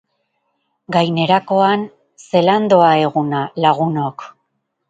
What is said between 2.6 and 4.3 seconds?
doa eguna, lagunok?